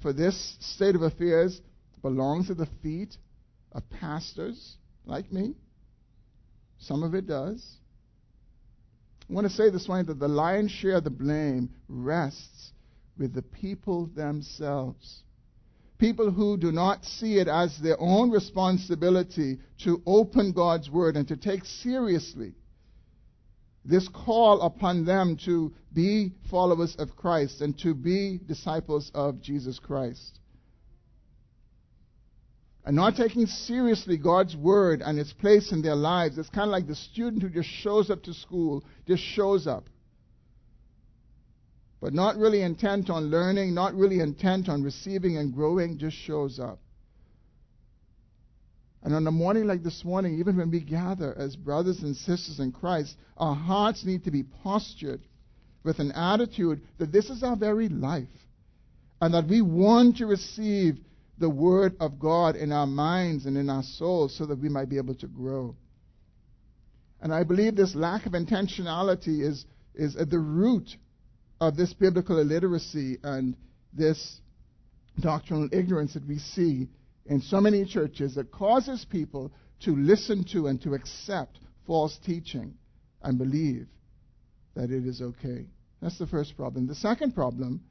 [0.00, 1.60] for this state of affairs
[2.00, 3.16] belongs at the feet
[3.72, 5.54] of pastors like me,
[6.78, 7.64] some of it does.
[9.28, 12.72] I want to say this morning that the lion's share of the blame rests
[13.16, 15.22] with the people themselves.
[15.98, 21.28] people who do not see it as their own responsibility to open God's Word and
[21.28, 22.54] to take seriously
[23.84, 29.78] this call upon them to be followers of Christ and to be disciples of Jesus
[29.78, 30.38] Christ.
[32.84, 36.36] And not taking seriously God's word and its place in their lives.
[36.36, 39.88] It's kind of like the student who just shows up to school, just shows up.
[42.00, 46.58] But not really intent on learning, not really intent on receiving and growing, just shows
[46.58, 46.80] up.
[49.04, 52.58] And on a morning like this morning, even when we gather as brothers and sisters
[52.58, 55.20] in Christ, our hearts need to be postured
[55.84, 58.28] with an attitude that this is our very life
[59.20, 60.98] and that we want to receive
[61.38, 64.88] the Word of God in our minds and in our souls so that we might
[64.88, 65.76] be able to grow.
[67.20, 69.64] And I believe this lack of intentionality is,
[69.94, 70.96] is at the root
[71.60, 73.56] of this biblical illiteracy and
[73.92, 74.40] this
[75.20, 76.88] doctrinal ignorance that we see
[77.26, 82.74] in so many churches that causes people to listen to and to accept false teaching
[83.22, 83.86] and believe
[84.74, 85.66] that it is okay.
[86.00, 86.86] That's the first problem.
[86.86, 87.82] The second problem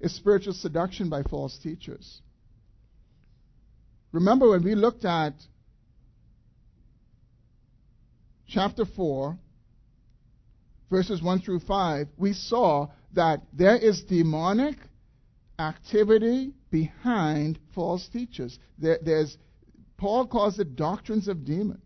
[0.00, 2.20] is spiritual seduction by false teachers.
[4.12, 5.34] Remember when we looked at
[8.46, 9.38] chapter 4,
[10.90, 14.76] verses 1 through 5, we saw that there is demonic
[15.58, 18.58] activity behind false teachers.
[18.78, 19.38] There, there's,
[19.96, 21.80] Paul calls it doctrines of demons.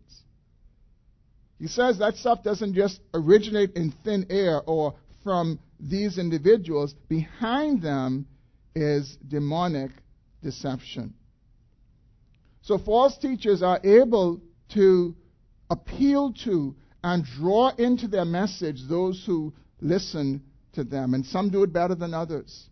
[1.59, 6.93] He says that stuff doesn't just originate in thin air or from these individuals.
[7.07, 8.27] Behind them
[8.75, 9.91] is demonic
[10.43, 11.13] deception.
[12.67, 14.41] So false teachers are able
[14.73, 15.15] to
[15.69, 20.43] appeal to and draw into their message those who listen
[20.73, 22.67] to them, and some do it better than others.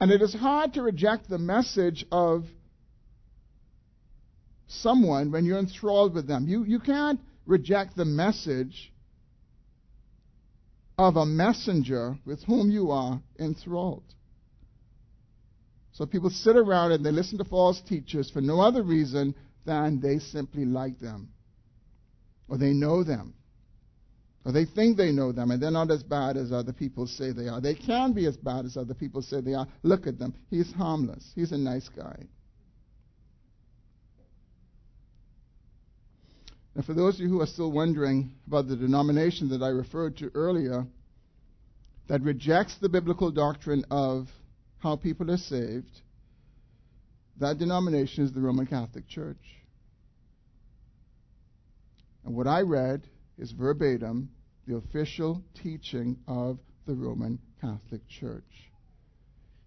[0.00, 2.44] And it is hard to reject the message of
[4.68, 6.46] someone when you're enthralled with them.
[6.46, 8.92] You, you can't reject the message
[10.96, 14.04] of a messenger with whom you are enthralled.
[15.94, 19.34] So people sit around and they listen to false teachers for no other reason
[19.64, 21.30] than they simply like them
[22.48, 23.34] or they know them.
[24.44, 27.32] Or they think they know them, and they're not as bad as other people say
[27.32, 27.60] they are.
[27.60, 29.66] They can be as bad as other people say they are.
[29.82, 30.34] Look at them.
[30.50, 31.32] He's harmless.
[31.34, 32.26] He's a nice guy.
[36.74, 40.18] Now, for those of you who are still wondering about the denomination that I referred
[40.18, 40.84] to earlier,
[42.08, 44.28] that rejects the biblical doctrine of
[44.84, 46.02] how people are saved,
[47.40, 49.40] that denomination is the Roman Catholic Church.
[52.24, 53.02] And what I read
[53.38, 54.28] is verbatim
[54.68, 58.44] the official teaching of the Roman Catholic Church.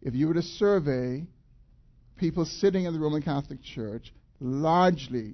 [0.04, 1.26] If you were to survey
[2.18, 5.34] people sitting in the Roman Catholic Church, largely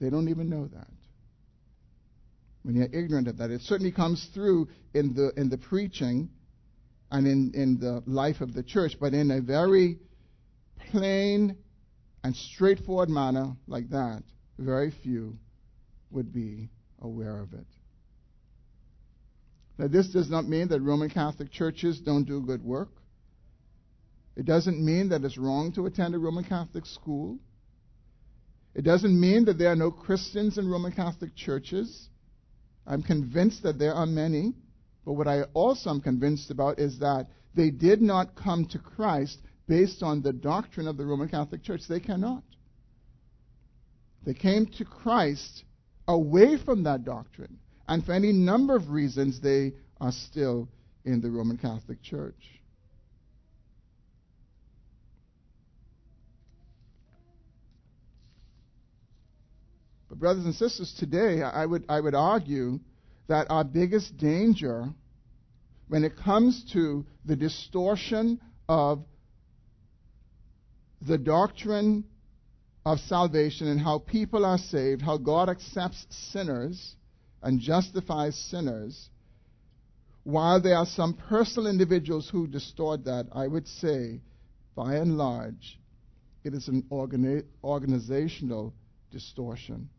[0.00, 0.88] they don't even know that.
[2.64, 6.30] When you're ignorant of that, it certainly comes through in the in the preaching
[7.14, 9.98] and in, in the life of the church, but in a very
[10.90, 11.56] plain
[12.24, 14.24] and straightforward manner like that,
[14.58, 15.38] very few
[16.10, 16.68] would be
[17.00, 17.66] aware of it.
[19.78, 22.90] Now, this does not mean that Roman Catholic churches don't do good work.
[24.34, 27.38] It doesn't mean that it's wrong to attend a Roman Catholic school.
[28.74, 32.08] It doesn't mean that there are no Christians in Roman Catholic churches.
[32.84, 34.54] I'm convinced that there are many.
[35.04, 39.40] But what I also am convinced about is that they did not come to Christ
[39.66, 41.82] based on the doctrine of the Roman Catholic Church.
[41.88, 42.42] They cannot.
[44.24, 45.64] They came to Christ
[46.08, 47.58] away from that doctrine.
[47.86, 50.68] And for any number of reasons, they are still
[51.04, 52.34] in the Roman Catholic Church.
[60.08, 62.80] But, brothers and sisters, today I would, I would argue
[63.28, 64.88] that our biggest danger
[65.88, 69.04] when it comes to the distortion of
[71.06, 72.04] the doctrine
[72.86, 76.96] of salvation and how people are saved, how God accepts sinners
[77.42, 79.08] and justifies sinners,
[80.24, 84.20] while there are some personal individuals who distort that, I would say,
[84.74, 85.78] by and large,
[86.42, 88.72] it is an organi- organizational
[89.10, 89.90] distortion.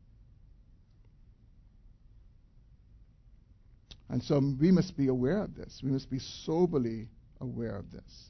[4.09, 5.81] And so we must be aware of this.
[5.83, 7.09] We must be soberly
[7.41, 8.29] aware of this.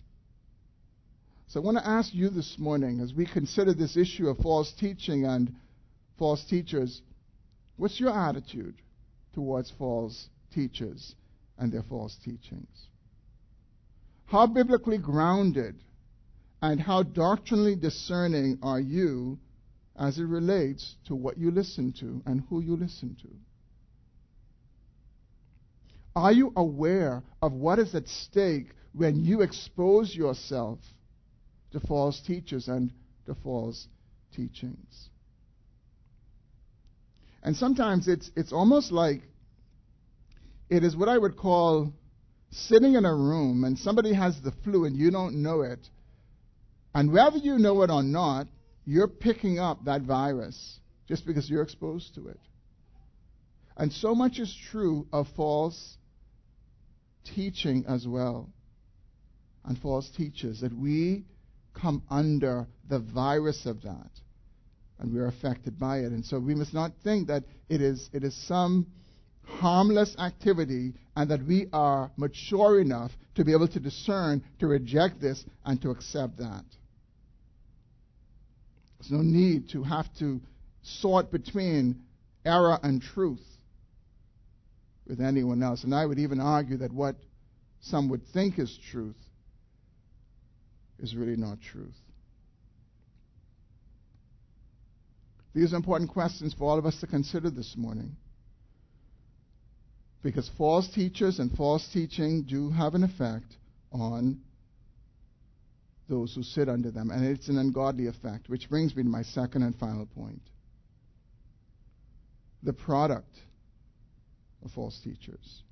[1.48, 4.74] So I want to ask you this morning, as we consider this issue of false
[4.74, 5.54] teaching and
[6.18, 7.02] false teachers,
[7.78, 8.76] what's your attitude
[9.34, 11.16] towards false teachers
[11.58, 12.88] and their false teachings?
[14.26, 15.76] How biblically grounded
[16.62, 19.38] And how doctrinally discerning are you
[19.96, 23.28] as it relates to what you listen to and who you listen to?
[26.16, 30.80] Are you aware of what is at stake when you expose yourself
[31.72, 32.94] to false teachers and
[33.26, 33.88] to false
[34.34, 35.10] teachings?
[37.44, 39.24] And sometimes it's, it's almost like
[40.70, 41.94] it is what I would call
[42.50, 45.90] sitting in a room and somebody has the flu and you don't know it.
[46.94, 48.48] And whether you know it or not,
[48.86, 52.40] you're picking up that virus just because you're exposed to it.
[53.76, 55.98] And so much is true of false
[57.34, 58.50] teaching as well,
[59.64, 61.26] and false teachers, that we
[61.74, 64.10] come under the virus of that,
[65.00, 66.12] and we're affected by it.
[66.12, 68.88] And so we must not think that it is, it is some
[69.44, 75.22] harmless activity and that we are mature enough to be able to discern, to reject
[75.22, 76.64] this, and to accept that.
[79.00, 80.42] There's no need to have to
[80.82, 82.02] sort between
[82.46, 83.55] error and truth
[85.08, 85.84] with anyone else.
[85.84, 87.16] And I would even argue that what
[87.82, 89.16] some would think is truth
[91.00, 91.96] is really not truth.
[95.54, 98.16] These are important questions for all of us to consider this morning.
[100.22, 103.56] Because false teachers and false teaching do have an effect
[103.92, 104.42] on
[106.10, 109.24] those who sit under them, and it's an ungodly effect, which brings me to my
[109.24, 110.42] second and final point.
[112.64, 113.34] The product
[114.66, 115.64] of false teachers.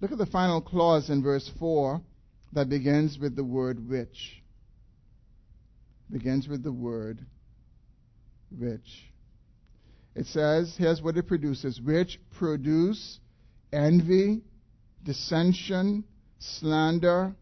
[0.00, 2.02] Look at the final clause in verse 4
[2.52, 4.42] that begins with the word which.
[6.10, 7.24] Begins with the word
[8.50, 9.06] which.
[10.14, 13.20] It says, here's what it produces which produce
[13.72, 14.42] envy,
[15.02, 16.04] dissension,
[16.38, 17.34] slander,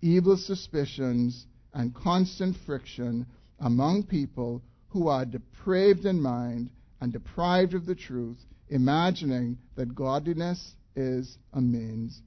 [0.00, 3.26] evil suspicions, and constant friction
[3.60, 6.70] among people who are depraved in mind
[7.02, 8.38] and deprived of the truth,
[8.68, 12.22] imagining that godliness is a means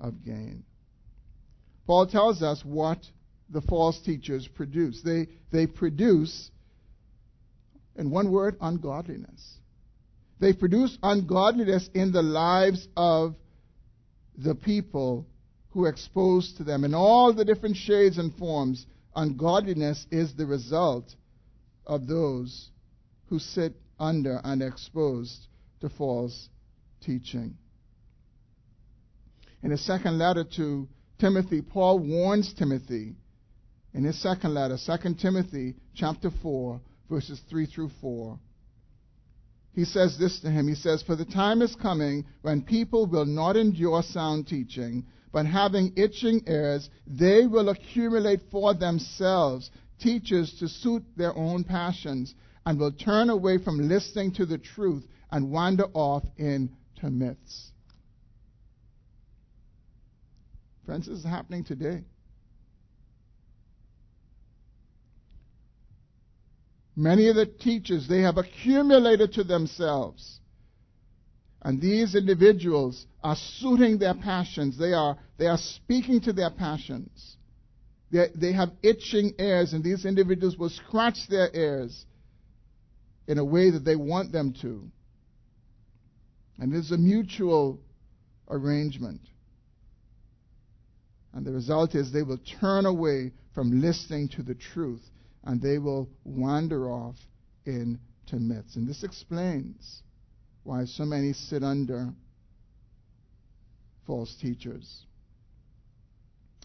[0.00, 0.64] of gain.
[1.86, 2.98] Paul tells us what
[3.48, 5.02] the false teachers produce.
[5.02, 6.50] They, they produce,
[7.94, 9.58] in one word, ungodliness.
[10.40, 13.36] They produce ungodliness in the lives of
[14.36, 15.28] the people
[15.70, 16.82] who expose to them.
[16.82, 18.84] In all the different shades and forms,
[19.14, 21.14] ungodliness is the result
[21.86, 22.70] of those
[23.28, 25.46] who sit under and exposed
[25.80, 26.48] to false
[27.00, 27.56] teaching.
[29.62, 33.16] In his second letter to Timothy, Paul warns Timothy
[33.94, 38.38] in his second letter, 2 Timothy chapter 4, verses 3 through 4.
[39.72, 40.68] He says this to him.
[40.68, 45.46] He says, For the time is coming when people will not endure sound teaching, but
[45.46, 52.34] having itching ears, they will accumulate for themselves teachers to suit their own passions
[52.66, 56.68] and will turn away from listening to the truth and wander off into
[57.04, 57.70] myths.
[60.84, 62.02] Friends, this is happening today.
[66.96, 70.40] Many of the teachers, they have accumulated to themselves.
[71.62, 74.78] And these individuals are suiting their passions.
[74.78, 77.36] They are, they are speaking to their passions.
[78.10, 82.06] They, they have itching ears, and these individuals will scratch their ears
[83.26, 84.90] in a way that they want them to.
[86.58, 87.80] And there's a mutual
[88.48, 89.20] arrangement.
[91.34, 95.02] And the result is they will turn away from listening to the truth
[95.44, 97.16] and they will wander off
[97.66, 97.98] into
[98.32, 98.76] myths.
[98.76, 100.02] And this explains
[100.64, 102.08] why so many sit under
[104.06, 105.04] false teachers.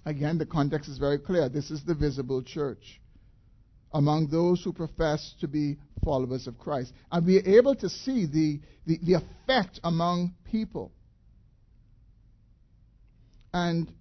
[0.05, 1.49] Again, the context is very clear.
[1.49, 3.00] This is the visible church
[3.93, 6.93] among those who profess to be followers of Christ.
[7.11, 10.91] And we are able to see the, the, the effect among people.
[13.53, 13.91] And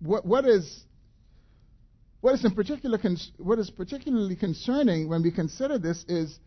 [0.00, 0.84] what, what is
[2.20, 2.98] what is in particular
[3.36, 6.38] what is particularly concerning when we consider this is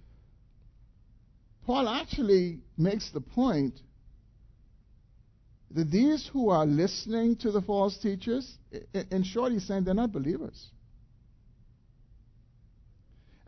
[1.65, 3.79] Paul actually makes the point
[5.71, 8.57] that these who are listening to the false teachers,
[9.11, 10.69] in short, he's saying they're not believers.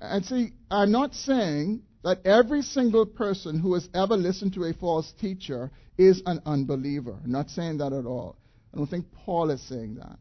[0.02, 4.74] And see, I'm not saying that every single person who has ever listened to a
[4.74, 7.18] false teacher is an unbeliever.
[7.24, 8.38] I'm not saying that at all.
[8.74, 10.18] I don't think Paul is saying that.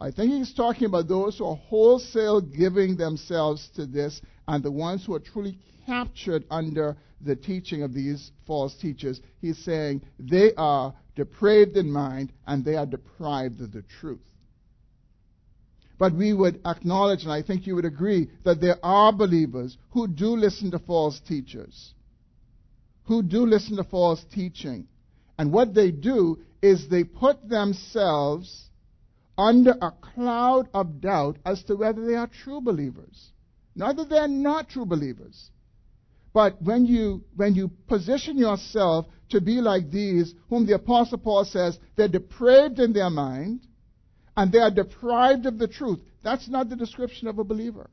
[0.00, 4.70] I think he's talking about those who are wholesale giving themselves to this and the
[4.70, 9.20] ones who are truly captured under the teaching of these false teachers.
[9.40, 14.20] He's saying they are depraved in mind, and they are deprived of the truth.
[15.98, 20.06] But we would acknowledge, and I think you would agree, that there are believers who
[20.06, 21.94] do listen to false teachers,
[23.04, 24.86] who do listen to false teaching.
[25.38, 28.70] And what they do is they put themselves
[29.36, 33.32] under a cloud of doubt as to whether they are true believers.
[33.74, 35.50] Not that they're not true believers.
[36.32, 41.44] But when you, when you position yourself to be like these, whom the Apostle Paul
[41.44, 43.66] says they're depraved in their mind
[44.38, 47.90] and they are deprived of the truth, that's not the description of a believer.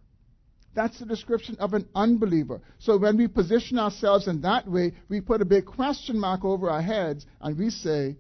[0.76, 2.62] That's the description of an unbeliever.
[2.78, 6.70] So when we position ourselves in that way, we put a big question mark over
[6.70, 8.18] our heads and we say,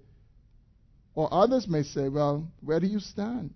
[1.13, 3.53] or others may say, well, where do you stand?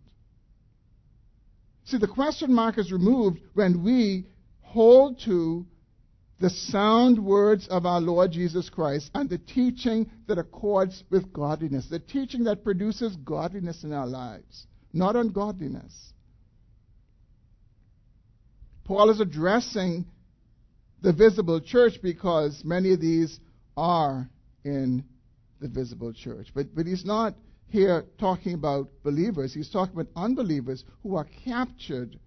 [1.86, 4.28] See, the question mark is removed when we
[4.62, 5.66] hold to
[6.40, 11.88] the sound words of our Lord Jesus Christ and the teaching that accords with godliness,
[11.90, 16.14] the teaching that produces godliness in our lives, not ungodliness.
[18.86, 20.06] Paul is addressing
[21.02, 23.40] the visible church because many of these
[23.76, 24.30] are
[24.64, 25.04] in
[25.60, 26.48] the visible church.
[26.56, 27.36] But, but he's not
[27.68, 32.18] here talking about believers, he's talking about unbelievers who are captured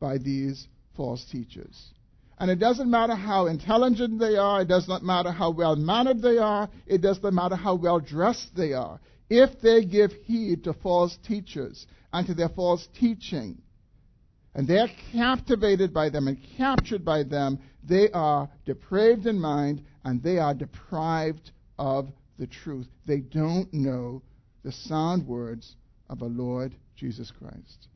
[0.00, 1.90] by these false teachers.
[2.38, 6.20] And it doesn't matter how intelligent they are, it does not matter how well mannered
[6.20, 9.00] they are, it does not matter how well dressed they are.
[9.30, 13.62] If they give heed to false teachers and to their false teaching,
[14.54, 20.22] and they're captivated by them and captured by them, they are depraved in mind and
[20.22, 22.08] they are deprived of
[22.38, 22.86] the truth.
[23.06, 24.22] They don't know
[24.62, 25.74] the sound words
[26.08, 27.88] of our Lord Jesus Christ.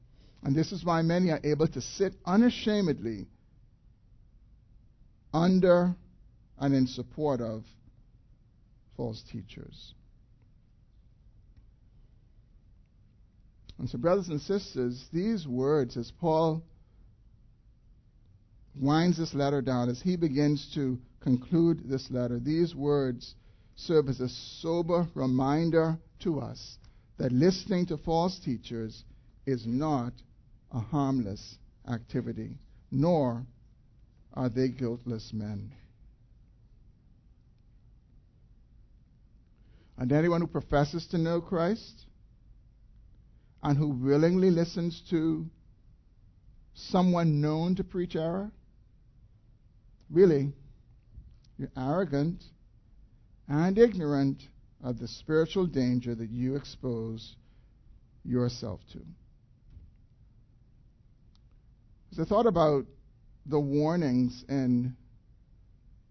[0.43, 3.26] And this is why many are able to sit unashamedly
[5.43, 5.95] under
[6.59, 7.64] and in support of
[8.97, 9.95] false teachers.
[13.78, 16.62] And so, brothers and sisters, these words, as Paul
[18.74, 23.34] winds this letter down, as he begins to conclude this letter, these words
[23.76, 26.78] serve as a sober reminder to us
[27.18, 29.05] that listening to false teachers
[29.47, 30.12] is not
[30.72, 31.57] a harmless
[31.89, 32.59] activity,
[32.91, 33.47] nor
[34.35, 35.72] are they guiltless men.
[39.97, 42.07] And anyone who professes to know Christ
[43.62, 45.47] and who willingly listens to
[46.74, 48.53] someone known to preach error,
[50.09, 50.53] really,
[51.59, 52.45] you're arrogant
[53.49, 54.41] and ignorant
[54.85, 57.35] of the spiritual danger that you expose
[58.24, 59.01] yourself to.
[62.12, 62.87] As I thought about
[63.49, 64.94] the warnings in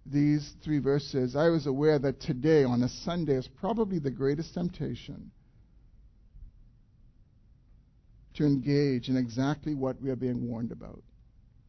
[0.05, 4.53] these three verses, I was aware that today, on a Sunday, is probably the greatest
[4.53, 5.31] temptation
[8.35, 11.01] to engage in exactly what we are being warned about.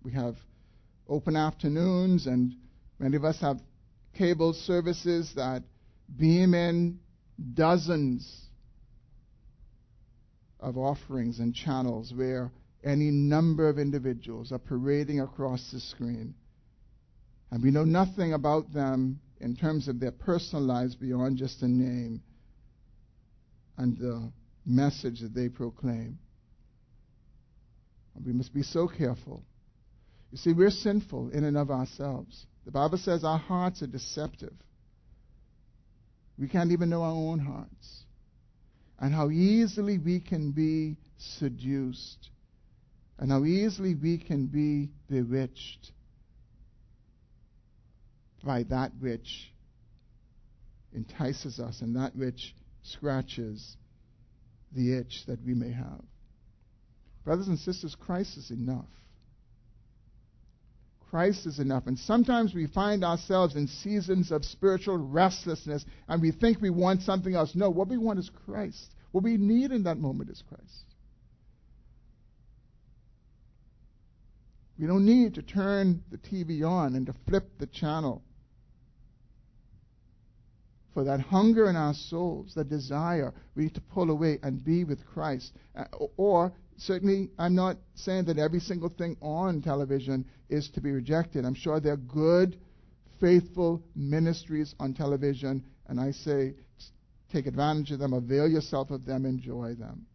[0.02, 0.36] We have
[1.08, 2.54] open afternoons, and
[2.98, 3.60] many of us have
[4.16, 5.62] cable services that
[6.16, 7.00] beam in
[7.54, 8.46] dozens
[10.60, 12.50] of offerings and channels where
[12.84, 16.34] any number of individuals are parading across the screen.
[17.50, 21.68] And we know nothing about them in terms of their personal lives beyond just a
[21.68, 22.22] name
[23.76, 24.30] and the
[24.66, 26.18] message that they proclaim.
[28.24, 29.42] We must be so careful.
[30.32, 32.46] You see, we're sinful in and of ourselves.
[32.64, 34.52] The Bible says our hearts are deceptive.
[36.38, 38.04] We can't even know our own hearts.
[38.98, 42.30] And how easily we can be seduced.
[43.18, 45.92] And how easily we can be bewitched
[48.44, 49.52] by that which
[50.94, 53.76] entices us and that which scratches
[54.72, 56.02] the itch that we may have.
[57.24, 58.86] Brothers and sisters, Christ is enough.
[61.10, 61.86] Christ is enough.
[61.86, 67.02] And sometimes we find ourselves in seasons of spiritual restlessness and we think we want
[67.02, 67.54] something else.
[67.54, 68.94] No, what we want is Christ.
[69.12, 70.84] What we need in that moment is Christ.
[74.78, 78.22] We don't need to turn the TV on and to flip the channel.
[80.94, 84.84] For that hunger in our souls, that desire, we need to pull away and be
[84.84, 85.52] with Christ.
[85.74, 85.84] Uh,
[86.16, 91.44] or certainly, I'm not saying that every single thing on television is to be rejected.
[91.44, 92.58] I'm sure there are good,
[93.20, 96.54] faithful ministries on television, and I say
[97.32, 100.06] take advantage of them, avail yourself of them, enjoy them.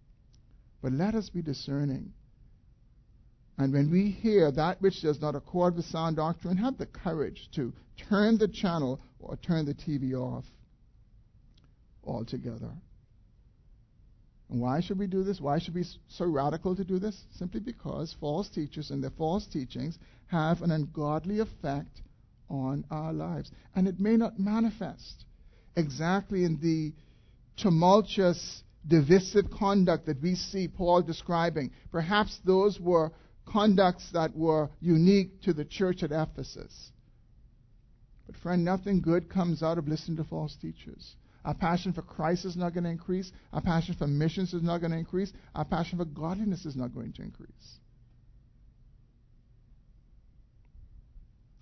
[0.81, 2.13] But let us be discerning.
[3.57, 7.49] And when we hear that which does not accord with sound doctrine, have the courage
[7.55, 7.71] to
[8.09, 10.45] turn the channel or turn the TV off.
[12.05, 12.71] altogether.
[14.49, 15.39] And why should we do this?
[15.39, 17.23] Why should we be so radical to do this?
[17.37, 19.97] Simply because false teachers and their false teachings
[20.27, 22.01] have an ungodly effect
[22.49, 23.51] on our lives.
[23.75, 25.25] And it may not manifest
[25.75, 26.93] exactly in the
[27.57, 31.71] tumultuous, divisive conduct that we see Paul describing.
[31.91, 33.11] Perhaps those were
[33.45, 36.91] conducts that were unique to the church at Ephesus.
[38.25, 41.15] But, friend, nothing good comes out of listening to false teachers.
[41.45, 43.31] Our passion for Christ is not going to increase.
[43.51, 45.33] Our passion for missions is not going to increase.
[45.55, 47.79] Our passion for godliness is not going to increase.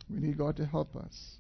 [0.10, 1.36] We need God to help us.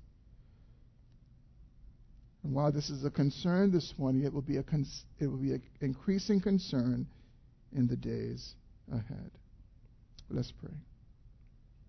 [2.44, 5.38] And while this is a concern this morning, it will be a cons- it will
[5.38, 7.06] be an increasing concern
[7.76, 8.56] in the days
[8.92, 9.32] ahead.
[10.34, 10.72] Let's pray.